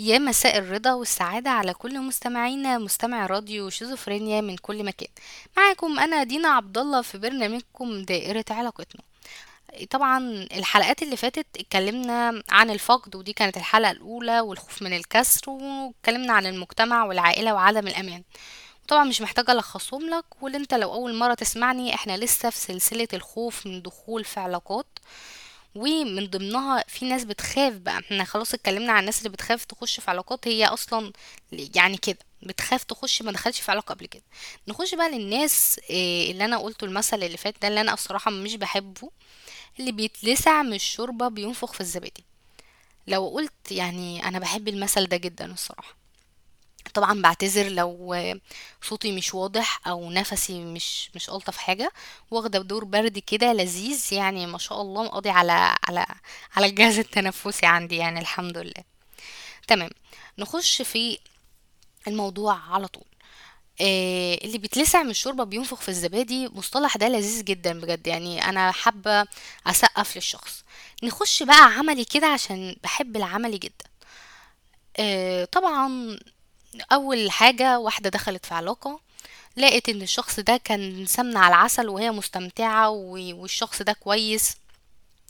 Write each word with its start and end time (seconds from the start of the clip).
يا 0.00 0.18
مساء 0.18 0.58
الرضا 0.58 0.92
والسعادة 0.92 1.50
على 1.50 1.74
كل 1.74 2.00
مستمعينا 2.00 2.78
مستمع 2.78 3.26
راديو 3.26 3.70
شيزوفرينيا 3.70 4.40
من 4.40 4.56
كل 4.56 4.84
مكان. 4.84 5.08
معاكم 5.56 5.98
أنا 5.98 6.22
دينا 6.22 6.48
عبد 6.48 6.78
الله 6.78 7.02
في 7.02 7.18
برنامجكم 7.18 8.02
دائرة 8.02 8.44
علاقتنا. 8.50 9.02
طبعا 9.90 10.18
الحلقات 10.56 11.02
اللي 11.02 11.16
فاتت 11.16 11.46
اتكلمنا 11.56 12.42
عن 12.50 12.70
الفقد 12.70 13.16
ودي 13.16 13.32
كانت 13.32 13.56
الحلقة 13.56 13.90
الأولى 13.90 14.40
والخوف 14.40 14.82
من 14.82 14.92
الكسر 14.96 15.50
واتكلمنا 15.50 16.32
عن 16.32 16.46
المجتمع 16.46 17.04
والعائلة 17.04 17.54
وعدم 17.54 17.86
الأمان. 17.88 18.22
طبعا 18.88 19.04
مش 19.04 19.20
محتاجة 19.20 19.52
ألخصهم 19.52 20.10
لك 20.10 20.24
واللي 20.40 20.58
انت 20.58 20.74
لو 20.74 20.92
أول 20.92 21.14
مرة 21.14 21.34
تسمعني 21.34 21.94
إحنا 21.94 22.16
لسه 22.16 22.50
في 22.50 22.58
سلسلة 22.58 23.08
الخوف 23.14 23.66
من 23.66 23.82
دخول 23.82 24.24
في 24.24 24.40
علاقات. 24.40 24.86
ومن 25.74 26.26
ضمنها 26.26 26.84
في 26.88 27.04
ناس 27.04 27.24
بتخاف 27.24 27.74
بقى. 27.74 27.98
إحنا 27.98 28.24
خلاص 28.24 28.54
اتكلمنا 28.54 28.92
عن 28.92 29.00
الناس 29.00 29.18
اللي 29.18 29.28
بتخاف 29.28 29.64
تخش 29.64 30.00
في 30.00 30.10
علاقات. 30.10 30.48
هي 30.48 30.64
أصلا 30.66 31.12
يعني 31.52 31.96
كده. 31.96 32.18
بتخاف 32.42 32.84
تخش 32.84 33.22
ما 33.22 33.32
دخلش 33.32 33.60
في 33.60 33.70
علاقة 33.70 33.94
قبل 33.94 34.06
كده. 34.06 34.22
نخش 34.68 34.94
بقى 34.94 35.10
للناس 35.10 35.80
آه، 35.90 36.30
اللي 36.30 36.44
أنا 36.44 36.58
قلته 36.58 36.84
المثل 36.84 37.22
اللي 37.22 37.36
فات 37.36 37.54
ده 37.62 37.68
اللي 37.68 37.80
أنا 37.80 37.94
الصراحة 37.94 38.30
مش 38.30 38.54
بحبه 38.54 39.10
اللي 39.80 39.92
بيتلسع 39.92 40.62
من 40.62 40.72
الشوربة 40.74 41.28
بينفخ 41.28 41.72
في 41.72 41.80
الزبادي. 41.80 42.24
لو 43.06 43.28
قلت 43.28 43.72
يعني 43.72 44.28
أنا 44.28 44.38
بحب 44.38 44.68
المثل 44.68 45.06
ده 45.06 45.16
جدا 45.16 45.44
الصراحة. 45.52 45.99
طبعا 46.94 47.22
بعتذر 47.22 47.68
لو 47.68 48.16
صوتي 48.82 49.12
مش 49.12 49.34
واضح 49.34 49.80
أو 49.88 50.10
نفسي 50.10 50.60
مش 50.64 51.10
مش 51.14 51.28
ألطف 51.30 51.56
حاجة. 51.58 51.92
واخدة 52.30 52.58
دور 52.62 52.84
برد 52.84 53.18
كده 53.18 53.52
لذيذ 53.52 54.06
يعني 54.12 54.46
ما 54.46 54.58
شاء 54.58 54.80
الله 54.82 55.02
مقضي 55.04 55.30
على 55.30 55.76
على 55.88 56.06
على 56.56 56.66
الجهاز 56.66 56.98
التنفسي 56.98 57.66
عندي 57.66 57.96
يعني 57.96 58.20
الحمد 58.20 58.58
لله. 58.58 58.84
تمام 59.68 59.90
نخش 60.38 60.82
في 60.82 61.18
الموضوع 62.08 62.58
على 62.70 62.88
طول. 62.88 63.04
آه 63.80 64.34
اللي 64.44 64.58
بيتلسع 64.58 65.02
من 65.02 65.10
الشوربة 65.10 65.44
بينفخ 65.44 65.80
في 65.80 65.88
الزبادي. 65.88 66.48
مصطلح 66.48 66.96
ده 66.96 67.08
لذيذ 67.08 67.44
جدا 67.44 67.80
بجد 67.80 68.06
يعني 68.06 68.44
أنا 68.48 68.72
حابة 68.72 69.26
أسقف 69.66 70.16
للشخص. 70.16 70.64
نخش 71.02 71.42
بقى 71.42 71.62
عملي 71.64 72.04
كده 72.04 72.26
عشان 72.26 72.76
بحب 72.82 73.16
العملي 73.16 73.58
جدا. 73.58 73.84
آه 74.96 75.44
طبعا 75.44 76.18
أول 76.92 77.30
حاجة 77.30 77.78
واحدة 77.78 78.10
دخلت 78.10 78.46
في 78.46 78.54
علاقة 78.54 79.00
لقيت 79.56 79.88
إن 79.88 80.02
الشخص 80.02 80.40
ده 80.40 80.56
كان 80.64 81.06
سمنة 81.06 81.40
على 81.40 81.54
العسل 81.54 81.88
وهي 81.88 82.10
مستمتعة 82.10 82.88
والشخص 82.90 83.82
ده 83.82 83.92
كويس 83.92 84.56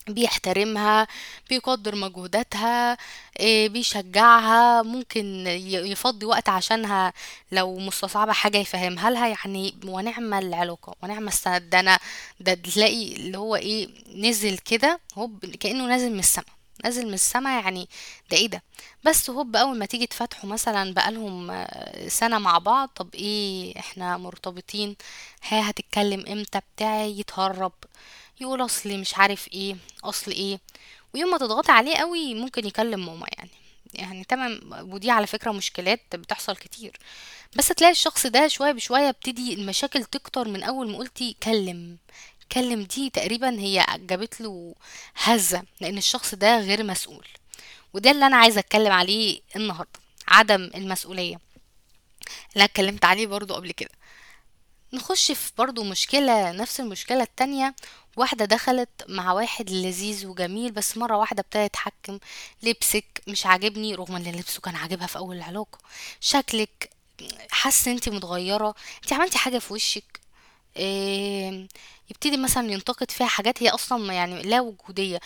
بيحترمها 0.09 1.07
بيقدر 1.51 1.95
مجهوداتها 1.97 2.99
إيه، 3.41 3.69
بيشجعها 3.69 4.83
ممكن 4.83 5.47
يفضي 5.47 6.27
وقت 6.27 6.49
عشانها 6.49 7.13
لو 7.53 7.79
مستصعبة 7.79 8.33
حاجة 8.33 8.59
يفهمها 8.59 9.11
لها. 9.11 9.29
يعني 9.29 9.75
ونعم 9.85 10.35
العلاقة 10.35 10.95
ونعم 11.03 11.29
السند. 11.29 11.71
ده 11.71 11.81
أنا 11.81 11.99
ده 12.41 12.55
تلاقي 12.55 13.17
اللي 13.17 13.39
هو 13.39 13.57
إيه 13.57 13.89
نزل 14.15 14.59
كده 14.59 15.01
هو 15.19 15.29
كأنه 15.61 15.87
نازل 15.87 16.13
من 16.13 16.19
السما. 16.19 16.45
نازل 16.85 17.07
من 17.07 17.15
السما 17.15 17.61
يعني 17.61 17.89
ده 18.31 18.37
إيه 18.37 18.47
ده؟ 18.49 18.63
بس 19.05 19.31
هوب 19.31 19.57
أول 19.57 19.79
ما 19.79 19.87
تيجي 19.87 20.07
تفتحوا 20.07 20.51
مثلا 20.51 20.95
بقالهم 20.95 21.51
آه، 21.51 22.09
سنة 22.09 22.39
مع 22.39 22.59
بعض 22.59 22.89
طب 22.97 23.15
إيه 23.15 23.79
إحنا 23.79 24.17
مرتبطين 24.17 24.97
ها 25.49 25.71
هتتكلم 25.71 26.25
إمتى؟ 26.27 26.61
بتاعي 26.77 27.19
يتهرب 27.21 27.73
يقول 28.41 28.65
أصلي 28.65 28.97
مش 28.97 29.15
عارف 29.19 29.49
إيه 29.53 29.77
أصل 30.05 30.31
إيه. 30.31 30.61
ويوم 31.15 31.31
ما 31.31 31.39
تضغطي 31.39 31.73
عليه 31.73 31.97
قوي 31.97 32.35
ممكن 32.35 32.67
يكلم 32.67 33.07
ماما 33.07 33.27
يعني. 33.39 33.51
يعني 33.95 34.25
تمام 34.25 34.61
ودي 34.93 35.11
على 35.11 35.27
فكرة 35.27 35.53
مشكلات 35.53 36.17
بتحصل 36.17 36.57
كتير. 36.57 36.99
بس 37.57 37.69
تلاقي 37.69 37.91
الشخص 37.93 38.27
ده 38.27 38.49
شوية 38.49 38.73
بشوية 38.73 39.09
ابتدي 39.09 39.55
المشاكل 39.55 40.05
تكتر 40.05 40.49
من 40.49 40.63
أول 40.63 40.91
ما 40.91 40.99
قلتي 40.99 41.37
كلم. 41.43 41.99
كلم 42.53 42.83
دي 42.83 43.11
تقريبا 43.11 43.61
هي 43.61 43.87
جابت 43.97 44.41
له 44.41 44.75
هزة 45.17 45.63
لأن 45.81 45.99
الشخص 45.99 46.35
ده 46.35 46.61
غير 46.61 46.83
مسؤول. 46.85 47.27
وده 47.95 48.11
اللي 48.11 48.27
أنا 48.27 48.37
عايزة 48.37 48.59
أتكلم 48.59 48.93
عليه 48.93 49.41
النهاردة 49.57 50.01
عدم 50.29 50.71
المسؤولية. 50.75 51.35
اللي 51.37 52.57
أنا 52.57 52.65
اتكلمت 52.65 53.05
عليه 53.05 53.27
برضو 53.27 53.55
قبل 53.55 53.73
كده. 53.73 53.91
نخش 54.93 55.33
في 55.33 55.53
برضو 55.59 55.85
مشكلة 55.85 56.53
نفس 56.53 56.81
المشكلة 56.81 57.23
التانية. 57.23 57.75
واحدة 58.17 58.45
دخلت 58.45 58.89
مع 59.09 59.33
واحد 59.33 59.71
لذيذ 59.71 60.27
وجميل 60.27 60.73
بس 60.73 60.97
مرة 60.97 61.17
واحدة 61.17 61.41
ابتدى 61.41 61.63
يتحكم 61.65 62.19
لبسك 62.63 63.23
مش 63.29 63.47
عاجبني 63.47 63.95
رغم 63.95 64.17
إن 64.17 64.23
لبسه 64.33 64.61
كان 64.61 64.77
عاجبها 64.77 65.07
في 65.07 65.19
أول 65.19 65.37
العلاقة. 65.37 65.79
شكلك 66.21 66.91
حاسة 67.51 67.91
أنتي 67.93 68.11
متغيرة. 68.11 68.75
أنتي 69.03 69.15
عملتي 69.15 69.39
حاجة 69.39 69.59
في 69.59 69.73
وشك؟ 69.73 70.21
يبتدي 72.11 72.37
مثلا 72.37 72.73
ينتقد 72.73 73.11
فيها 73.11 73.27
حاجات 73.27 73.63
هي 73.63 73.69
أصلا 73.69 73.99
ما- 73.99 74.15
يعني 74.15 74.43
لا 74.43 74.61
وجودية 74.61 75.21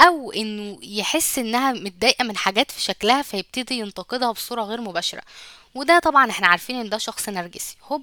أو 0.00 0.32
إنه 0.32 0.78
يحس 0.82 1.38
إنها 1.38 1.72
متضايقة 1.72 2.24
من 2.24 2.36
حاجات 2.36 2.70
في 2.70 2.80
شكلها 2.80 3.22
فيبتدي 3.22 3.74
ينتقدها 3.78 4.32
بصورة 4.32 4.62
غير 4.62 4.80
مباشرة. 4.80 5.22
وده 5.74 5.98
طبعا 5.98 6.30
إحنا 6.30 6.46
عارفين 6.46 6.76
إن 6.76 6.88
ده 6.88 6.98
شخص 6.98 7.28
نرجسي. 7.28 7.76
هوب. 7.82 8.02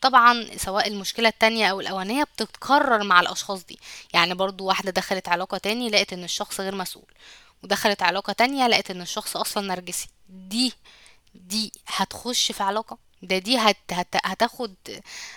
طبعا 0.00 0.56
سواء 0.56 0.88
المشكلة 0.88 1.28
التانية 1.28 1.66
أو 1.70 1.80
الأولانية 1.80 2.24
بتتكرر 2.24 3.02
مع 3.04 3.20
الأشخاص 3.20 3.64
دي. 3.64 3.78
يعني 4.14 4.34
برضو 4.34 4.64
واحدة 4.64 4.90
دخلت 4.90 5.28
علاقة 5.28 5.58
تاني 5.58 5.90
لقت 5.90 6.12
إن 6.12 6.24
الشخص 6.24 6.60
غير 6.60 6.74
مسؤول 6.74 7.12
ودخلت 7.62 8.02
علاقة 8.02 8.32
تانية 8.32 8.66
لقت 8.66 8.90
إن 8.90 9.00
الشخص 9.00 9.36
أصلا 9.36 9.66
نرجسي. 9.68 10.08
دي 10.28 10.72
دي 11.34 11.72
هتخش 11.86 12.52
في 12.52 12.62
علاقة 12.62 12.98
ده 13.22 13.38
دي 13.38 13.58
هت 13.58 13.76
هت 13.92 14.16
هتاخد 14.24 14.74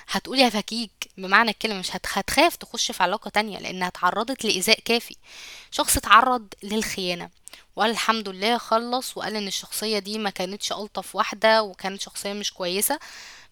هتقولي 0.09 0.47
هفكيك 0.47 0.91
بمعنى 1.17 1.51
الكلمة 1.51 1.79
مش 1.79 1.95
هت 1.95 2.05
هتخاف 2.13 2.55
تخش 2.55 2.91
في 2.91 3.03
علاقة 3.03 3.29
تانية 3.29 3.59
لأنها 3.59 3.87
اتعرضت 3.87 4.45
لإيذاء 4.45 4.79
كافي. 4.79 5.15
شخص 5.71 5.97
اتعرض 5.97 6.47
للخيانة 6.63 7.29
وقال 7.75 7.91
الحمد 7.91 8.29
لله 8.29 8.57
خلص 8.57 9.17
وقال 9.17 9.35
إن 9.35 9.47
الشخصية 9.47 9.99
دي 9.99 10.17
ما 10.17 10.29
كانتش 10.29 10.71
ألطف 10.71 11.15
واحدة 11.15 11.63
وكانت 11.63 12.01
شخصية 12.01 12.33
مش 12.33 12.53
كويسة. 12.53 12.99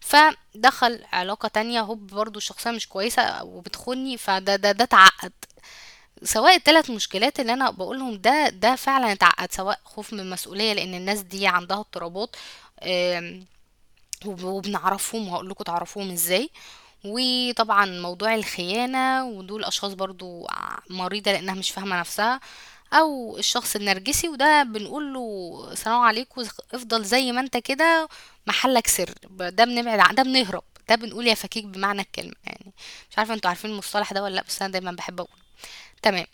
فدخل 0.00 1.04
علاقة 1.12 1.48
تانية 1.48 1.80
هوب 1.80 2.06
برضو 2.06 2.38
الشخصية 2.38 2.70
مش 2.70 2.88
كويسة 2.88 3.44
وبتخوني 3.44 4.16
فده 4.18 4.56
ده 4.56 4.72
ده 4.72 4.84
اتعقد. 4.84 5.32
سواء 6.24 6.56
الثلاث 6.56 6.90
مشكلات 6.90 7.40
اللي 7.40 7.52
أنا 7.52 7.70
بقولهم 7.70 8.16
ده 8.16 8.48
ده 8.48 8.76
فعلا 8.76 9.12
اتعقد 9.12 9.52
سواء 9.52 9.80
خوف 9.84 10.12
من 10.12 10.20
المسؤولية 10.20 10.72
لأن 10.72 10.94
الناس 10.94 11.20
دي 11.20 11.46
عندها 11.46 11.76
اضطرابات 11.78 12.36
وبنعرفهم 14.26 15.28
وهقول 15.28 15.48
لكم 15.50 15.64
تعرفوهم 15.64 16.10
إزاي. 16.10 16.50
وطبعا 17.04 17.86
موضوع 17.86 18.34
الخيانة 18.34 19.24
ودول 19.24 19.64
أشخاص 19.64 19.92
برضو 19.92 20.46
مريضة 20.90 21.32
لأنها 21.32 21.54
مش 21.54 21.70
فاهمة 21.70 22.00
نفسها 22.00 22.40
أو 22.92 23.38
الشخص 23.38 23.76
النرجسي 23.76 24.28
وده 24.28 24.62
بنقول 24.62 25.14
له 25.14 25.74
سلام 25.74 26.00
عليكم 26.00 26.42
افضل 26.74 27.04
زي 27.04 27.32
ما 27.32 27.40
أنت 27.40 27.56
كده 27.56 28.08
محلك 28.46 28.86
سر. 28.86 29.14
ده 29.30 29.64
بنبعد 29.64 30.14
ده 30.14 30.22
بنهرب. 30.22 30.62
ده 30.88 30.94
بنقول 30.94 31.26
يا 31.26 31.34
فكيك 31.34 31.64
بمعنى 31.64 32.00
الكلمة 32.02 32.34
يعني. 32.44 32.72
مش 33.10 33.18
عارفة 33.18 33.34
أنتوا 33.34 33.48
عارفين 33.50 33.70
المصطلح 33.70 34.12
ده 34.12 34.22
ولا 34.22 34.34
لأ 34.34 34.42
بس 34.48 34.62
أنا 34.62 34.72
دايما 34.72 34.92
بحب 34.92 35.20
اقوله 35.20 35.40
تمام. 36.02 36.26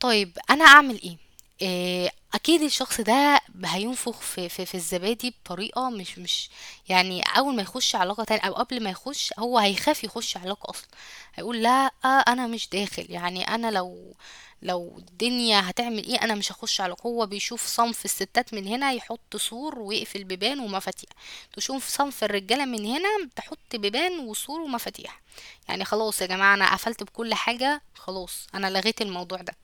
طيب 0.00 0.38
أنا 0.50 0.64
أعمل 0.64 1.02
إيه؟ 1.02 1.16
إيه 1.62 2.10
أكيد 2.34 2.62
الشخص 2.62 3.00
ده 3.00 3.40
هينفخ 3.64 4.20
في, 4.20 4.48
في, 4.48 4.66
في 4.66 4.74
الزبادي 4.74 5.34
بطريقة 5.44 5.90
مش 5.90 6.18
مش 6.18 6.50
يعني 6.88 7.22
أول 7.22 7.56
ما 7.56 7.62
يخش 7.62 7.94
علاقة 7.96 8.24
تاني 8.24 8.46
أو 8.46 8.52
قبل 8.54 8.82
ما 8.82 8.90
يخش 8.90 9.32
هو 9.38 9.58
هيخاف 9.58 10.04
يخش 10.04 10.36
علاقة 10.36 10.70
أصلا. 10.70 10.88
هيقول 11.34 11.62
لا 11.62 11.90
أنا 12.04 12.46
مش 12.46 12.68
داخل. 12.68 13.06
يعني 13.08 13.48
أنا 13.54 13.70
لو 13.70 14.14
لو 14.62 14.94
الدنيا 14.98 15.70
هتعمل 15.70 16.04
إيه 16.04 16.22
أنا 16.22 16.34
مش 16.34 16.52
هخش 16.52 16.80
علاقة. 16.80 17.06
هو 17.06 17.26
بيشوف 17.26 17.66
صنف 17.66 18.04
الستات 18.04 18.54
من 18.54 18.66
هنا 18.66 18.92
يحط 18.92 19.36
سور 19.36 19.78
ويقفل 19.78 20.24
بيبان 20.24 20.60
ومفاتيح. 20.60 21.10
تشوف 21.56 21.88
صنف 21.88 22.24
الرجالة 22.24 22.64
من 22.64 22.84
هنا 22.86 23.08
تحط 23.36 23.58
بيبان 23.76 24.18
وسور 24.18 24.60
ومفاتيح. 24.60 25.20
يعني 25.68 25.84
خلاص 25.84 26.22
يا 26.22 26.26
جماعة 26.26 26.54
أنا 26.54 26.72
قفلت 26.74 27.02
بكل 27.02 27.34
حاجة 27.34 27.82
خلاص 27.94 28.46
أنا 28.54 28.70
لغيت 28.70 29.02
الموضوع 29.02 29.38
ده. 29.42 29.56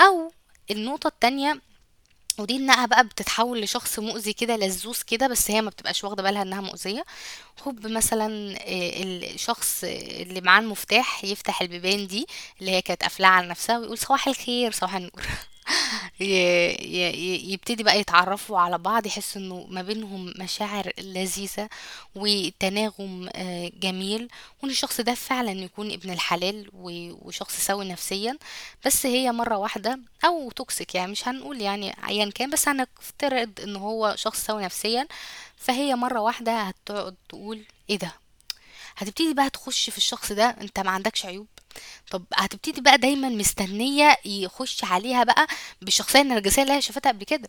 أو 0.00 0.32
النقطة 0.70 1.08
التانية 1.08 1.60
ودي 2.38 2.56
إنها 2.56 2.86
بقى 2.86 3.04
بتتحول 3.04 3.60
لشخص 3.60 3.98
مؤذي 3.98 4.32
كده 4.32 4.56
لزوز 4.56 5.02
كده 5.02 5.26
بس 5.28 5.50
هي 5.50 5.62
ما 5.62 5.70
بتبقاش 5.70 6.04
واخدة 6.04 6.22
بالها 6.22 6.42
إنها 6.42 6.60
مؤذية. 6.60 7.04
هوب 7.62 7.86
مثلا 7.86 8.56
آه، 8.60 9.02
الشخص 9.34 9.84
اللي 9.84 10.40
معاه 10.40 10.60
المفتاح 10.60 11.24
يفتح 11.24 11.62
البيبان 11.62 12.06
دي 12.06 12.26
اللي 12.60 12.70
هي 12.70 12.82
كانت 12.82 13.02
قافلاها 13.02 13.30
على 13.30 13.46
نفسها 13.48 13.78
ويقول 13.78 13.98
صباح 13.98 14.28
الخير 14.28 14.72
صباح 14.72 14.94
النور. 14.96 15.22
ي- 16.20 17.52
يبتدي 17.52 17.82
بقى 17.82 18.00
يتعرفوا 18.00 18.58
على 18.58 18.78
بعض 18.78 19.06
يحس 19.06 19.36
إنه 19.36 19.66
ما 19.70 19.82
بينهم 19.82 20.34
مشاعر 20.38 20.92
لذيذة 20.98 21.68
وتناغم 22.14 23.28
آه، 23.34 23.72
جميل 23.80 24.28
وإن 24.62 24.70
الشخص 24.70 25.00
ده 25.00 25.14
فعلا 25.14 25.52
يكون 25.52 25.92
ابن 25.92 26.10
الحلال 26.10 26.70
وشخص 26.72 27.60
سوي 27.66 27.84
نفسيا. 27.88 28.38
بس 28.86 29.06
هي 29.06 29.32
مرة 29.32 29.56
واحدة 29.56 30.00
أو 30.24 30.50
toxic 30.50 30.94
يعني 30.94 31.12
مش 31.12 31.28
هنقول 31.28 31.60
يعني 31.60 31.96
ايا 32.08 32.30
كان 32.30 32.50
بس 32.50 32.68
هنفترض 32.68 33.60
إن 33.60 33.76
هو 33.76 34.14
شخص 34.16 34.46
سوي 34.46 34.62
نفسيا. 34.64 35.08
فهي 35.56 35.94
مرة 35.94 36.20
واحدة 36.20 36.60
هتقعد 36.62 37.14
تقول 37.28 37.62
إيه 37.90 37.98
ده؟ 37.98 38.12
هتبتدي 38.96 39.34
بقى 39.34 39.50
تخش 39.50 39.90
في 39.90 39.96
الشخص 39.98 40.32
ده 40.32 40.56
أنت 40.60 40.80
ما 40.80 40.90
عندكش 40.90 41.26
عيوب. 41.26 41.46
طب 42.10 42.24
هتبتدي 42.34 42.80
بقى 42.80 42.98
دايما 42.98 43.28
مستنية 43.28 44.16
يخش 44.24 44.84
عليها 44.84 45.24
بقى 45.24 45.46
بالشخصية 45.82 46.20
النرجسية 46.20 46.62
اللي 46.62 46.72
هي 46.74 46.82
شافتها 46.82 47.12
قبل 47.12 47.24
كده. 47.24 47.48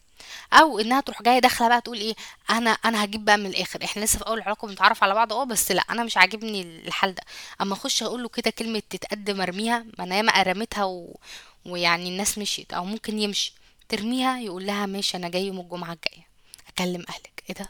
أو 0.54 0.80
إنها 0.80 1.02
تروح 1.02 1.22
جاية 1.22 1.40
داخلة 1.40 1.68
بقى 1.68 1.82
تقول 1.82 1.98
إيه 1.98 2.16
أنا 2.50 2.70
أنا 2.72 3.04
هجيب 3.04 3.26
بقى 3.26 3.38
من 3.38 3.46
الآخر. 3.46 3.84
إحنا 3.84 4.06
لسه 4.06 4.20
في 4.20 4.28
أول 4.28 4.42
علاقة 4.42 4.68
بنتعرف 4.68 5.04
على 5.04 5.14
بعض 5.14 5.34
آه 5.34 5.44
بس 5.44 5.72
لأ 5.72 5.82
أنا 5.90 6.04
مش 6.04 6.18
عاجبني 6.18 6.62
الحال 6.62 7.16
ده. 7.16 7.24
أما 7.62 7.74
أخش 7.74 8.04
أقول 8.04 8.24
له 8.24 8.30
كده 8.30 8.52
كلمة 8.52 8.82
تتقدم 8.90 9.42
ارميها 9.42 9.86
ما 9.98 10.04
أنا 10.04 10.16
ياما 10.18 10.44
رميتها 10.44 10.84
و... 10.84 11.20
ويعني 11.66 12.10
الناس 12.10 12.38
مشيت. 12.38 12.74
أو 12.74 12.86
ممكن 12.86 13.20
يمشي 13.20 13.54
ترميها 13.90 14.40
يقول 14.40 14.66
لها 14.66 14.86
ماشي 14.86 15.18
أنا 15.18 15.30
جاي 15.30 15.48
يوم 15.48 15.60
الجمعة 15.60 15.94
الجاية. 15.94 16.28
أكلم 16.70 17.06
أهلك. 17.10 17.44
إيه 17.50 17.56
ده؟ 17.56 17.70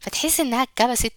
فتحس 0.00 0.40
إنها 0.40 0.62
اتكبست. 0.62 1.12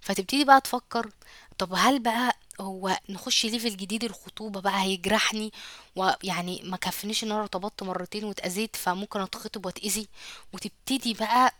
فتبتدي 0.00 0.44
بقى 0.44 0.60
تفكر 0.60 1.10
طب 1.58 1.74
هل 1.74 1.98
بقى 1.98 2.36
هو 2.60 2.98
نخش 3.08 3.46
ليفل 3.46 3.76
جديد 3.76 4.04
الخطوبة 4.04 4.60
بقى 4.60 4.82
هيجرحني 4.82 5.52
ويعني 5.96 6.62
ما 6.64 6.76
كفنيش 6.76 7.24
إن 7.24 7.32
أنا 7.32 7.40
ارتبطت 7.40 7.82
مرتين 7.82 8.24
واتأذيت 8.24 8.76
فممكن 8.76 9.20
أتخطب 9.20 9.66
واتأذي. 9.66 10.08
وتبتدي 10.52 11.14
بقى 11.14 11.54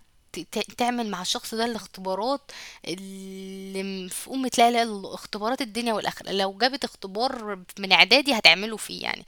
تعمل 0.78 1.10
مع 1.10 1.22
الشخص 1.22 1.54
ده 1.54 1.64
الاختبارات 1.64 2.50
اللي 2.88 4.08
في 4.08 4.30
أم 4.30 4.46
تلاقي 4.48 4.70
لا- 4.72 5.14
اختبارات 5.14 5.60
الدنيا 5.62 5.92
والآخرة. 5.94 6.32
لو 6.32 6.52
جابت 6.58 6.84
اختبار 6.84 7.58
من 7.78 7.92
إعدادي 7.92 8.34
هتعمله 8.38 8.76
فيه 8.76 9.02
يعني. 9.02 9.24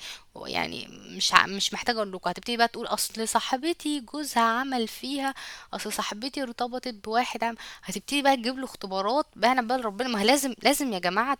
يعني 0.46 0.88
مش 1.16 1.32
مش 1.48 1.74
محتاجة 1.74 1.96
أقول 1.96 2.12
لكم 2.12 2.30
هتبتدي 2.30 2.56
بقى 2.56 2.68
تقول 2.68 2.86
أصل 2.86 3.28
صاحبتي 3.28 4.00
جوزها 4.00 4.42
عمل 4.42 4.88
فيها 4.88 5.34
أصل 5.74 5.92
صاحبتي 5.92 6.42
ارتبطت 6.42 6.94
بواحد 7.04 7.44
عم 7.44 7.54
هتبتدي 7.84 8.22
بقى 8.22 8.36
تجيب 8.36 8.58
له 8.58 8.64
اختبارات. 8.64 9.26
بقى 9.36 9.66
بال 9.66 9.84
ربنا 9.84 10.08
ما 10.08 10.24
لازم 10.24 10.54
لازم 10.62 10.92
يا 10.92 10.98
جماعة 10.98 11.38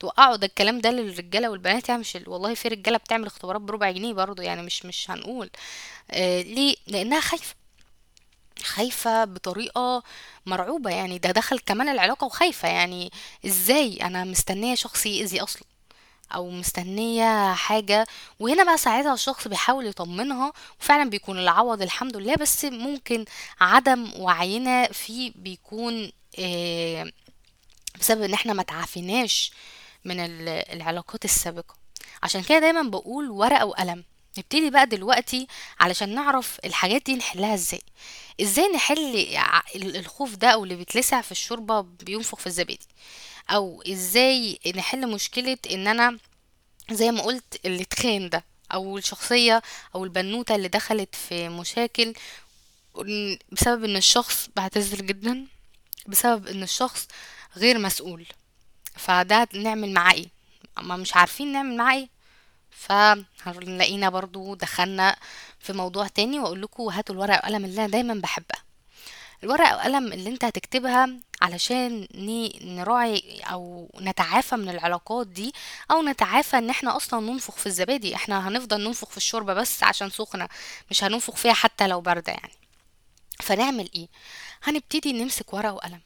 توقعوا 0.00 0.36
ده 0.36 0.46
الكلام 0.46 0.80
ده 0.80 0.90
للرجالة 0.90 1.48
والبنات 1.50 1.88
يعني. 1.88 2.00
مش 2.00 2.16
ال- 2.16 2.28
والله 2.28 2.54
في 2.54 2.68
رجالة 2.68 2.96
بتعمل 2.98 3.26
اختبارات 3.26 3.60
بربع 3.60 3.90
جنيه 3.90 4.12
برضه 4.12 4.42
يعني 4.42 4.62
مش 4.62 4.84
مش 4.86 5.10
هنقول. 5.10 5.50
آه 6.10 6.42
ليه؟ 6.42 6.76
لأنها 6.86 7.20
خايفة. 7.20 7.54
خايفة 8.64 9.24
بطريقة 9.24 10.02
مرعوبة 10.46 10.90
يعني 10.90 11.18
ده 11.18 11.30
دخل 11.30 11.58
كمان 11.58 11.88
العلاقة 11.88 12.24
وخايفة 12.24 12.68
يعني 12.68 13.12
إزاي 13.46 13.96
أنا 14.02 14.24
مستنية 14.24 14.74
شخص 14.74 15.06
يأذي 15.06 15.40
أصلا؟ 15.42 15.62
أو 16.34 16.50
مستنية 16.50 17.54
حاجة؟ 17.54 18.06
وهنا 18.40 18.64
بقى 18.64 18.78
ساعتها 18.78 19.14
الشخص 19.14 19.48
بيحاول 19.48 19.86
يطمنها 19.86 20.52
وفعلا 20.80 21.10
بيكون 21.10 21.38
العوض 21.38 21.82
الحمد 21.82 22.16
لله 22.16 22.34
بس 22.34 22.64
ممكن 22.64 23.24
عدم 23.60 24.10
وعينا 24.16 24.92
فيه 24.92 25.32
بيكون 25.36 26.12
آه، 26.38 27.12
بسبب 28.00 28.22
إن 28.22 28.34
إحنا 28.34 28.52
ما 28.52 28.62
تعافيناش 28.62 29.52
من 30.04 30.20
ال- 30.20 30.48
العلاقات 30.48 31.24
السابقة. 31.24 31.74
عشان 32.22 32.42
كده 32.42 32.58
دايما 32.58 32.82
بقول 32.82 33.30
ورقة 33.30 33.64
وقلم. 33.66 34.04
نبتدي 34.38 34.70
بقى 34.70 34.86
دلوقتي 34.86 35.46
علشان 35.80 36.14
نعرف 36.14 36.58
الحاجات 36.64 37.02
دي 37.06 37.14
نحلها 37.16 37.54
إزاي. 37.54 37.82
إزاي 38.40 38.68
نحل 38.74 39.36
الخوف 39.76 40.34
ده 40.34 40.48
أو 40.48 40.64
اللي 40.64 40.74
بيتلسع 40.76 41.20
في 41.20 41.32
الشوربة 41.32 41.80
بينفخ 41.80 42.38
في 42.38 42.46
الزبادي؟ 42.46 42.86
أو 43.50 43.82
إزاي 43.82 44.58
نحل 44.76 45.10
مشكلة 45.10 45.58
ان 45.70 45.88
أنا 45.88 46.18
زي 46.90 47.10
ما 47.10 47.22
قلت 47.22 47.60
اللي 47.64 47.82
اتخان 47.82 48.28
ده 48.28 48.44
أو 48.74 48.98
الشخصية 48.98 49.62
أو 49.94 50.04
البنوتة 50.04 50.54
اللي 50.54 50.68
دخلت 50.68 51.14
في 51.14 51.48
مشاكل 51.48 52.14
بسبب 53.52 53.84
ان 53.84 53.96
الشخص 53.96 54.48
بعتذر 54.56 55.00
جدا 55.02 55.46
بسبب 56.06 56.46
ان 56.46 56.62
الشخص 56.62 57.08
غير 57.56 57.78
مسؤول. 57.78 58.26
فده 58.96 59.48
نعمل 59.54 59.92
معاه 59.92 60.12
إيه؟ 60.14 60.26
اما 60.78 60.96
مش 60.96 61.16
عارفين 61.16 61.52
نعمل 61.52 61.76
معاه 61.76 61.96
إيه؟ 61.96 62.08
فهنلاقينا 62.72 64.08
برضو 64.08 64.54
دخلنا 64.54 65.16
في 65.60 65.72
موضوع 65.72 66.06
تاني 66.08 66.38
وأقول 66.40 66.62
لكم 66.62 66.82
هاتوا 66.82 67.14
الورقة 67.14 67.36
والقلم 67.36 67.64
اللي 67.64 67.80
أنا 67.80 67.88
دايما 67.92 68.14
بحبها. 68.14 68.62
الورقة 69.44 69.72
والقلم 69.76 70.12
اللي 70.12 70.30
أنت 70.30 70.44
هتكتبها 70.44 71.08
علشان 71.42 72.08
نراعي 72.64 73.40
أو 73.44 73.90
نتعافى 74.00 74.56
من 74.56 74.68
العلاقات 74.68 75.26
دي 75.26 75.52
أو 75.90 76.02
نتعافى 76.02 76.58
إن 76.58 76.70
إحنا 76.70 76.96
أصلا 76.96 77.20
ننفخ 77.32 77.56
في 77.56 77.66
الزبادي. 77.66 78.14
إحنا 78.14 78.48
هنفضل 78.48 78.84
ننفخ 78.84 79.10
في 79.10 79.16
الشوربة 79.16 79.54
بس 79.54 79.82
عشان 79.82 80.10
سخنة 80.10 80.48
مش 80.90 81.04
هننفخ 81.04 81.36
فيها 81.36 81.52
حتى 81.52 81.86
لو 81.86 82.00
باردة 82.00 82.32
يعني. 82.32 82.52
فنعمل 83.40 83.90
إيه؟ 83.94 84.08
هنبتدي 84.62 85.12
نمسك 85.12 85.54
ورقة 85.54 85.72
وقلم. 85.72 86.00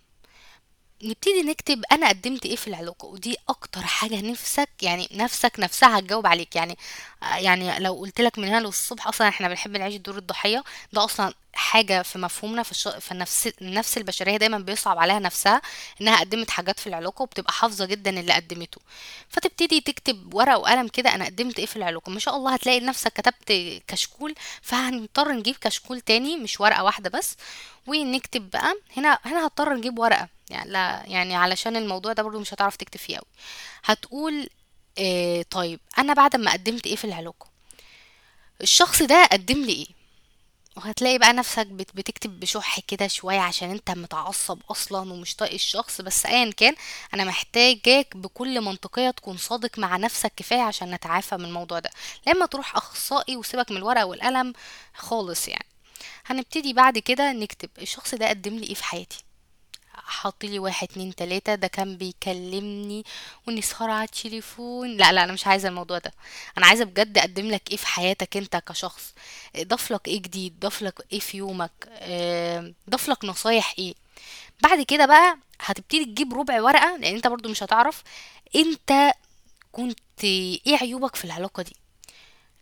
نبتدي 1.03 1.43
نكتب 1.43 1.83
أنا 1.93 2.09
قدمت 2.09 2.47
إيه 2.47 2.57
في 2.57 2.67
العلاقة 2.69 3.07
ودي 3.07 3.37
أكتر 3.49 3.81
حاجة 3.83 4.21
نفسك 4.31 4.69
يعني 4.83 5.09
نفسك 5.13 5.53
نفسها 5.59 5.99
هتجاوب 5.99 6.27
عليك. 6.27 6.57
يعني 6.57 6.79
آه، 7.23 7.37
يعني 7.37 7.79
لو 7.79 7.95
قلت 7.95 8.21
لك 8.21 8.39
من 8.39 8.49
هنا 8.49 8.61
للصبح 8.61 9.09
أصلا 9.09 9.29
إحنا 9.29 9.49
بنحب 9.49 9.77
نعيش 9.77 9.95
دور 9.97 10.19
الضحية. 10.19 10.65
ده 10.93 11.05
أصلا 11.05 11.35
حاجة 11.55 12.03
في 12.03 12.19
مفهومنا 12.19 12.63
في. 12.63 13.01
في 13.01 13.13
النفس 13.13 13.47
النفس 13.63 13.99
البشرية 13.99 14.37
دايما 14.37 14.59
بيصعب 14.59 14.99
عليها 14.99 15.19
نفسها 15.19 15.63
إنها 16.01 16.21
قدمت 16.21 16.51
حاجات 16.51 16.81
في 16.81 16.87
العلاقة 16.87 17.23
وبتبقى 17.23 17.53
حافظة 17.53 17.85
جدا 17.87 18.21
اللي 18.21 18.33
قدمته. 18.33 18.81
فتبتدي 19.29 19.81
تكتب 19.81 20.35
ورقة 20.35 20.59
وقلم 20.59 20.89
كده 20.89 21.15
أنا 21.15 21.25
قدمت 21.25 21.59
إيه 21.59 21.67
في 21.67 21.77
العلاقة؟ 21.77 22.11
ما 22.11 22.19
شاء 22.21 22.37
الله 22.37 22.55
هتلاقي 22.55 22.81
نفسك 22.81 23.13
كتبت 23.13 23.53
كشكول 23.89 24.35
فهنضطر 24.63 25.33
نجيب 25.33 25.57
كشكول 25.61 26.01
تاني 26.01 26.37
مش 26.37 26.61
ورقة 26.61 26.85
واحدة 26.85 27.11
بس. 27.11 27.37
ونكتب 27.87 28.51
بقى 28.51 28.75
هنا 28.97 29.19
هنا 29.25 29.47
هضطر 29.47 29.75
نجيب 29.75 29.99
ورقة. 29.99 30.36
يعني 30.51 30.71
لا 30.71 31.03
يعني 31.07 31.35
علشان 31.37 31.77
الموضوع 31.77 32.13
ده 32.13 32.23
برضو 32.23 32.39
مش 32.41 32.55
هتعرف 32.55 32.77
تكتب 32.77 33.01
فيه 33.01 33.17
أوي 33.17 33.27
هتقول 33.85 34.49
إيه 34.99 35.43
طيب 35.43 35.81
أنا 35.99 36.15
بعد 36.15 36.37
ما 36.37 36.53
قدمت 36.53 36.87
إيه 36.87 36.97
في 36.97 37.05
العلاقة؟ 37.05 37.47
الشخص 38.61 39.03
ده 39.03 39.25
قدم 39.33 39.63
لي 39.63 39.73
إيه؟ 39.73 39.87
وهتلاقي 40.77 41.19
بقى 41.19 41.33
نفسك 41.33 41.67
بت- 41.67 41.97
بتكتب 41.97 42.41
بشح 42.41 42.81
كده 42.81 43.07
شوية 43.09 43.41
عشان 43.41 43.71
أنت 43.71 43.91
متعصب 43.91 44.61
أصلا 44.71 45.13
ومش 45.13 45.37
طايق 45.37 45.53
الشخص 45.53 46.01
بس 46.01 46.27
ايا 46.27 46.51
كان 46.53 46.75
أنا 47.15 47.25
محتاجاك 47.25 48.17
بكل 48.17 48.61
منطقية 48.61 49.11
تكون 49.11 49.37
صادق 49.37 49.79
مع 49.79 49.97
نفسك 49.97 50.33
كفاية 50.37 50.61
عشان 50.63 50.91
نتعافى 50.95 51.37
من 51.37 51.45
الموضوع 51.45 51.79
ده. 51.79 51.91
لما 52.27 52.47
تروح 52.47 52.77
أخصائي 52.77 53.37
وسيبك 53.37 53.71
من 53.71 53.77
الورقة 53.77 54.07
والقلم 54.07 54.53
خالص 54.95 55.49
يعني. 55.49 55.67
هنبتدي 56.27 56.73
بعد 56.73 56.99
كده 56.99 57.33
نكتب 57.33 57.71
الشخص 57.79 58.15
ده 58.15 58.29
قدم 58.29 58.55
لي 58.57 58.67
إيه 58.67 58.75
في 58.75 58.85
حياتي؟ 58.85 59.19
حط 59.97 60.45
لي 60.45 60.59
واحد 60.59 60.89
اتنين 60.91 61.15
تلاتة 61.15 61.55
ده 61.55 61.67
كان 61.69 61.97
بيكلمني 61.97 63.05
ونسهر 63.49 63.91
على 63.91 64.05
التليفون 64.05 64.97
لا 64.97 65.13
لا 65.13 65.25
أنا 65.25 65.33
مش 65.33 65.47
عايزة 65.47 65.69
الموضوع 65.69 65.99
ده. 65.99 66.13
أنا 66.59 66.67
عايزة 66.67 66.85
بجد 66.85 67.19
أقدم 67.19 67.49
لك 67.51 67.71
إيه 67.71 67.77
في 67.77 67.87
حياتك 67.87 68.37
أنت 68.37 68.57
كشخص. 68.57 69.15
ضاف 69.63 69.91
لك 69.93 70.09
إيه 70.09 70.23
جديد؟ 70.23 70.61
ضاف 70.61 70.83
لك 70.83 71.07
إيه 71.13 71.21
في 71.21 71.37
يومك؟ 71.37 71.73
آه، 71.91 72.73
ضاف 72.91 73.09
لك 73.09 73.25
نصايح 73.25 73.75
إيه؟ 73.79 73.95
بعد 74.63 74.83
كده 74.83 75.07
بقى 75.07 75.39
هتبتدي 75.61 76.05
تجيب 76.05 76.35
ربع 76.35 76.63
ورقة 76.63 76.97
لأن 76.97 77.15
أنت 77.15 77.27
برضو 77.27 77.49
مش 77.49 77.63
هتعرف. 77.63 78.03
أنت 78.57 79.13
كنت 79.73 80.25
إيه 80.25 80.77
عيوبك 80.81 81.17
في 81.17 81.25
العلاقة 81.25 81.63
دي؟ 81.63 81.77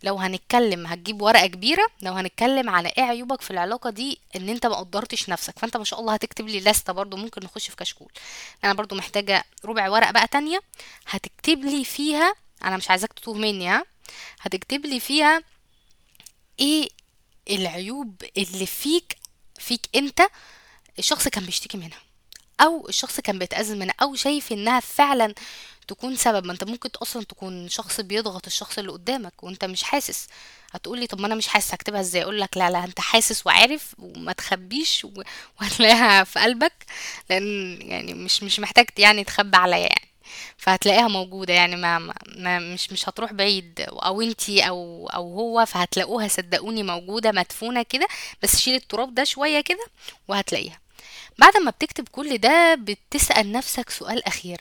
لو 0.04 0.16
هنتكلم 0.18 0.86
هتجيب 0.86 1.22
ورقة 1.22 1.46
كبيرة 1.46 1.86
لو 2.02 2.12
هنتكلم 2.12 2.70
على 2.70 2.88
إيه 2.98 3.02
عيوبك 3.04 3.40
في 3.40 3.50
العلاقة 3.50 3.90
دي 3.90 4.18
ان 4.36 4.48
انت 4.48 4.66
ما 4.66 4.74
قدرتش 4.76 5.28
نفسك 5.28 5.58
فانت 5.58 5.76
ما 5.76 5.84
شاء 5.84 6.00
الله 6.00 6.14
هتكتب 6.14 6.48
لي 6.48 6.60
لستة 6.60 6.92
برضو 6.92 7.16
ممكن 7.16 7.40
نخش 7.44 7.70
في 7.70 7.76
كشكول. 7.76 8.12
أنا 8.64 8.72
برضو 8.74 8.94
محتاجة 8.94 9.44
ربع 9.64 9.88
ورقة 9.90 10.10
بقى 10.12 10.26
تانية 10.28 10.60
هتكتب 11.06 11.64
لي 11.64 11.84
فيها 11.84 12.34
أنا 12.64 12.76
مش 12.76 12.90
عايزاك 12.90 13.12
تتوه 13.12 13.34
مني 13.34 13.68
ها؟ 13.68 13.84
هتكتب 14.40 14.86
لي 14.86 15.00
فيها 15.00 15.42
إيه 16.60 16.88
العيوب 17.50 18.22
اللي 18.36 18.66
فيك 18.66 19.16
فيك 19.58 19.88
انت 19.94 20.22
الشخص 20.98 21.28
كان 21.28 21.44
بيشتكي 21.44 21.78
منها. 21.78 21.98
أو 22.60 22.88
الشخص 22.88 23.20
كان 23.20 23.38
بيتأذى 23.38 23.74
منها 23.74 23.94
أو 24.02 24.14
شايف 24.14 24.52
إنها 24.52 24.80
فعلا 24.80 25.34
تكون 25.88 26.16
سبب 26.16 26.46
ما 26.46 26.52
أنت 26.52 26.64
ممكن 26.64 26.88
أصلا 27.02 27.24
تكون 27.24 27.68
شخص 27.68 28.00
بيضغط 28.00 28.46
الشخص 28.46 28.78
اللي 28.78 28.92
قدامك 28.92 29.44
وأنت 29.44 29.64
مش 29.64 29.82
حاسس. 29.82 30.26
هتقولي 30.72 31.06
طب 31.06 31.20
ما 31.20 31.26
أنا 31.26 31.34
مش 31.34 31.46
حاسس 31.48 31.74
هكتبها 31.74 32.00
إزاي؟ 32.00 32.22
أقول 32.22 32.40
لك 32.40 32.56
لا 32.56 32.70
لا 32.70 32.84
أنت 32.84 33.00
حاسس 33.00 33.46
وعارف 33.46 33.94
وما 33.98 34.32
تخبيش 34.32 35.04
و- 35.04 35.22
وهتلاقيها 35.60 36.24
في 36.24 36.38
قلبك 36.40 36.72
لأن 37.30 37.78
يعني 37.82 38.14
مش 38.14 38.42
مش 38.42 38.60
محتاج 38.60 38.86
يعني 38.98 39.24
تخبي 39.24 39.56
عليا 39.56 39.78
يعني. 39.78 40.08
فهتلاقيها 40.56 41.08
موجودة 41.08 41.52
يعني 41.54 41.76
ما, 41.76 41.98
ما 42.36 42.58
مش 42.58 42.92
مش 42.92 43.08
هتروح 43.08 43.32
بعيد. 43.32 43.80
أو 43.88 44.20
انتي 44.22 44.68
أو 44.68 45.08
أو 45.08 45.34
هو 45.34 45.64
فهتلاقوها 45.66 46.28
صدقوني 46.28 46.82
موجودة 46.82 47.32
مدفونة 47.32 47.82
كده 47.82 48.06
بس 48.42 48.56
شيل 48.60 48.74
التراب 48.74 49.14
ده 49.14 49.24
شوية 49.24 49.60
كده 49.60 49.86
وهتلاقيها. 50.28 50.83
بعد 51.38 51.56
ما 51.56 51.70
بتكتب 51.70 52.08
كل 52.08 52.38
ده 52.38 52.74
بتسأل 52.74 53.52
نفسك 53.52 53.90
سؤال 53.90 54.24
أخير. 54.26 54.60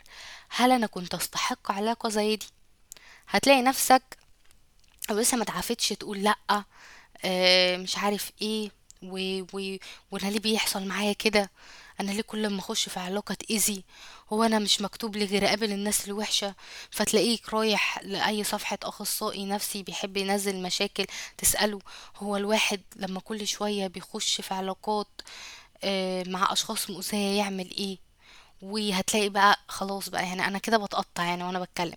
هل 0.49 0.71
أنا 0.71 0.87
كنت 0.87 1.13
أستحق 1.15 1.71
علاقة 1.71 2.09
زي 2.09 2.35
دي؟ 2.35 2.45
هتلاقي 3.27 3.61
نفسك 3.61 4.17
لسه 5.11 5.37
ما 5.37 5.45
تعافتش 5.45 5.89
تقول 5.89 6.23
لأ 6.23 6.63
آه، 7.25 7.77
مش 7.77 7.97
عارف 7.97 8.31
إيه 8.41 8.71
و... 9.03 9.41
و... 9.53 9.77
وأنا 10.11 10.29
ليه 10.29 10.39
بيحصل 10.39 10.85
معايا 10.87 11.13
كده؟ 11.13 11.51
أنا 11.99 12.11
ليه 12.11 12.21
كل 12.21 12.47
ما 12.49 12.59
أخش 12.59 12.89
في 12.89 12.99
علاقة 12.99 13.33
اتأذي 13.33 13.83
هو 14.33 14.43
أنا 14.43 14.59
مش 14.59 14.81
مكتوب 14.81 15.15
لي 15.15 15.25
غير 15.25 15.45
أقابل 15.45 15.71
الناس 15.71 16.07
الوحشة؟ 16.07 16.55
فتلاقيك 16.91 17.53
رايح 17.53 17.99
لأي 18.03 18.43
صفحة 18.43 18.77
أخصائي 18.83 19.45
نفسي 19.45 19.83
بيحب 19.83 20.17
ينزل 20.17 20.55
مشاكل 20.61 21.05
تسأله. 21.37 21.79
هو 22.17 22.37
الواحد 22.37 22.81
لما 22.95 23.19
كل 23.19 23.47
شوية 23.47 23.87
بيخش 23.87 24.41
في 24.41 24.53
علاقات 24.53 25.07
آه، 25.83 26.23
مع 26.27 26.53
أشخاص 26.53 26.89
مؤذية 26.89 27.37
يعمل 27.37 27.71
إيه؟ 27.77 27.97
وهتلاقي 28.61 29.29
بقى 29.29 29.59
خلاص 29.67 30.09
بقى 30.09 30.23
يعني 30.23 30.47
أنا 30.47 30.57
كده 30.57 30.77
بتقطع 30.77 31.23
يعني 31.23 31.43
وأنا 31.43 31.59
بتكلم. 31.59 31.95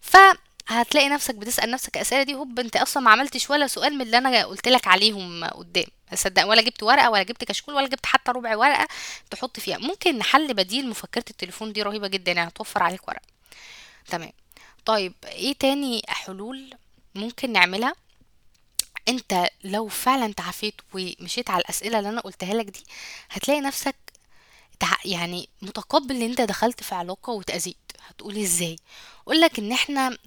فهتلاقي 0.00 1.08
نفسك 1.08 1.34
بتسأل 1.34 1.70
نفسك 1.70 1.96
الأسئلة 1.96 2.22
دي 2.22 2.34
هوب 2.34 2.58
أنت 2.60 2.76
أصلا 2.76 3.02
ما 3.02 3.10
عملتش 3.10 3.50
ولا 3.50 3.66
سؤال 3.66 3.94
من 3.94 4.00
اللي 4.02 4.18
أنا 4.18 4.44
قلت 4.44 4.68
لك 4.68 4.86
عليهم 4.88 5.44
قدام. 5.44 5.84
صدق 6.14 6.46
ولا 6.46 6.62
جبت 6.62 6.82
ورقة 6.82 7.10
ولا 7.10 7.22
جبت 7.22 7.44
كشكول 7.44 7.74
ولا 7.74 7.86
جبت 7.88 8.06
حتى 8.06 8.32
ربع 8.32 8.56
ورقة 8.56 8.88
تحط 9.30 9.60
فيها. 9.60 9.78
ممكن 9.78 10.18
نحل 10.18 10.54
بديل 10.54 10.88
مفكرة 10.88 11.24
التليفون 11.30 11.72
دي 11.72 11.82
رهيبة 11.82 12.08
جدا 12.08 12.32
يعني 12.32 12.48
هتوفر 12.48 12.82
عليك 12.82 13.08
ورق 13.08 13.22
تمام. 14.06 14.32
طيب 14.84 15.14
إيه 15.24 15.52
تاني 15.52 16.02
حلول 16.08 16.74
ممكن 17.14 17.52
نعملها؟ 17.52 17.92
انت 19.08 19.48
لو 19.64 19.88
فعلا 19.88 20.32
تعافيت 20.32 20.74
ومشيت 20.94 21.50
على 21.50 21.60
الأسئلة 21.60 21.98
اللي 21.98 22.08
أنا 22.10 22.20
قلتها 22.20 22.54
لك 22.54 22.66
دي 22.66 22.84
هتلاقي 23.30 23.60
نفسك. 23.60 23.96
يعني 25.04 25.48
متقبل 25.62 26.16
إن 26.16 26.22
أنت 26.22 26.40
دخلت 26.40 26.82
في 26.82 26.94
علاقة 26.94 27.32
واتأذيت 27.32 27.76
هتقولي 28.08 28.42
إزاي؟ 28.42 28.76
اقولك 29.26 29.58
إن 29.58 29.72
إحنا 29.72 30.18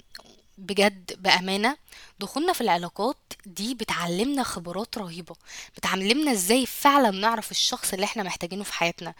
بجد 0.57 1.21
بأمانة 1.23 1.77
دخولنا 2.19 2.53
في 2.53 2.61
العلاقات 2.61 3.17
دي 3.45 3.73
بتعلمنا 3.73 4.43
خبرات 4.43 4.97
رهيبة. 4.97 5.35
بتعلمنا 5.77 6.31
إزاي 6.31 6.65
فعلا 6.65 7.11
نعرف 7.11 7.51
الشخص 7.51 7.93
اللي 7.93 8.03
إحنا 8.05 8.23
محتاجينه 8.23 8.63
في 8.63 8.73
حياتنا. 8.73 9.13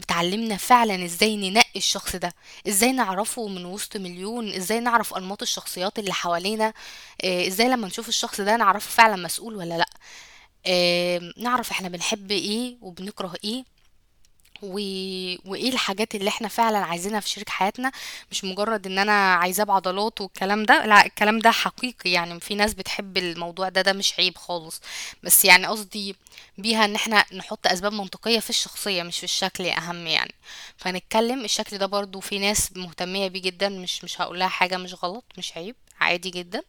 بتعلمنا 0.00 0.56
فعلا 0.56 1.04
إزاي 1.04 1.36
ننقي 1.36 1.76
الشخص 1.76 2.16
ده 2.16 2.34
إزاي 2.68 2.92
نعرفه 2.92 3.48
من 3.48 3.64
وسط 3.64 3.96
مليون 3.96 4.48
إزاي 4.52 4.80
نعرف 4.80 5.14
أنماط 5.14 5.42
الشخصيات 5.42 5.98
اللي 5.98 6.12
حوالينا 6.12 6.72
آه، 7.24 7.46
إزاي 7.46 7.68
لما 7.68 7.86
نشوف 7.86 8.08
الشخص 8.08 8.40
ده 8.40 8.56
نعرفه 8.56 8.90
فعلا 8.90 9.16
مسؤول 9.22 9.56
ولا 9.56 9.74
لأ؟ 9.78 9.88
نعرف 11.36 11.70
إحنا 11.70 11.88
بنحب 11.88 12.30
إيه 12.30 12.76
وبنكره 12.80 13.34
إيه؟ 13.44 13.64
و... 14.64 14.74
وإيه 15.44 15.68
الحاجات 15.72 16.14
اللي 16.14 16.28
إحنا 16.28 16.48
فعلا 16.48 16.78
عايزينها 16.78 17.20
في 17.20 17.28
شريك 17.28 17.48
حياتنا؟ 17.48 17.92
مش 18.30 18.44
مجرد 18.44 18.86
إن 18.86 18.98
أنا 18.98 19.34
عايزاه 19.34 19.64
بعضلات 19.64 20.20
والكلام 20.20 20.64
ده 20.64 20.86
لا 20.86 21.06
الكلام 21.06 21.38
ده 21.38 21.50
حقيقي. 21.50 22.10
يعني 22.10 22.40
في 22.40 22.54
ناس 22.54 22.74
بتحب 22.74 23.16
الموضوع 23.18 23.68
ده 23.68 23.82
ده 23.82 23.92
مش 23.92 24.14
عيب 24.18 24.36
خالص. 24.36 24.80
بس 25.22 25.44
يعني 25.44 25.66
قصدي 25.66 26.16
بيها 26.58 26.84
إن 26.84 26.94
إحنا 26.94 27.24
نحط 27.34 27.66
أسباب 27.66 27.92
منطقية 27.92 28.40
في 28.40 28.50
الشخصية 28.50 29.02
مش 29.02 29.18
في 29.18 29.24
الشكل 29.24 29.66
أهم 29.66 30.06
يعني. 30.06 30.34
فنتكلم 30.76 31.44
الشكل 31.44 31.78
ده 31.78 31.86
برضو 31.86 32.20
في 32.20 32.38
ناس 32.38 32.76
مهتمية 32.76 33.28
بيه 33.28 33.42
جدا 33.42 33.68
مش 33.68 34.04
مش 34.04 34.20
هقولها 34.20 34.48
حاجة 34.48 34.76
مش 34.76 34.94
غلط 35.04 35.24
مش 35.38 35.56
عيب 35.56 35.76
عادي 36.00 36.30
جدا. 36.30 36.62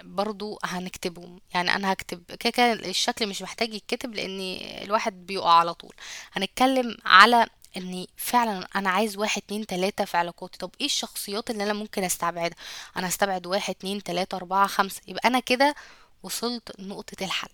فبرضو 0.00 0.58
هنكتبهم. 0.64 1.40
يعني 1.54 1.74
أنا 1.74 1.92
هكتب 1.92 2.22
كده 2.40 2.50
كده 2.50 2.72
الشكل 2.72 3.26
مش 3.26 3.42
محتاج 3.42 3.74
يتكتب 3.74 4.14
لأن 4.14 4.40
الواحد 4.84 5.26
بيقع 5.26 5.50
على 5.52 5.74
طول. 5.74 5.94
هنتكلم 6.32 6.96
على 7.04 7.46
اني 7.76 8.08
فعلا 8.16 8.68
أنا 8.76 8.90
عايز 8.90 9.16
واحد 9.16 9.42
اتنين 9.46 9.66
تلاتة 9.66 10.04
في 10.04 10.16
علاقاتي. 10.16 10.58
طب 10.58 10.70
إيه 10.80 10.86
الشخصيات 10.86 11.50
اللي 11.50 11.64
أنا 11.64 11.72
ممكن 11.72 12.04
أستبعدها؟ 12.04 12.56
أنا 12.96 13.08
هستبعد 13.08 13.46
واحد 13.46 13.74
اتنين 13.78 14.02
تلاتة 14.02 14.36
أربعة 14.36 14.66
خمسة. 14.66 15.00
يبقى 15.08 15.28
أنا 15.28 15.40
كده 15.40 15.74
وصلت 16.22 16.80
لنقطة 16.80 17.24
الحل. 17.24 17.48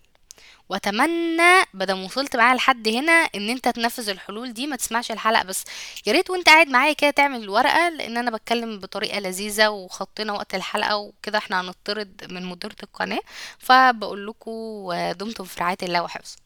واتمنى 0.69 1.63
بدل 1.73 1.93
وصلت 2.05 2.35
معايا 2.35 2.55
لحد 2.55 2.87
هنا 2.87 3.11
ان 3.11 3.49
انت 3.49 3.67
تنفذ 3.69 4.09
الحلول 4.09 4.53
دي 4.53 4.67
ما 4.67 4.75
تسمعش 4.75 5.11
الحلقة 5.11 5.43
بس 5.43 5.63
يا 6.05 6.11
ريت 6.13 6.29
وانت 6.29 6.49
قاعد 6.49 6.67
معايا 6.67 6.93
كده 6.93 7.09
تعمل 7.09 7.43
الورقه 7.43 7.89
لأن 7.89 8.17
أنا 8.17 8.31
بتكلم 8.31 8.79
بطريقة 8.79 9.19
لذيذة 9.19 9.67
وخطينا 9.69 10.33
وقت 10.33 10.55
الحلقة 10.55 10.97
وكده 10.97 11.37
إحنا 11.37 11.61
هنطرد 11.61 12.27
من 12.31 12.45
مديرة 12.45 12.75
القناة 12.83 13.19
فبقول 13.59 14.27
لكم 14.27 14.87
دمتم 15.11 15.43
في 15.43 15.59
رعاية 15.59 15.77
الله 15.83 16.01
وحفظه. 16.03 16.42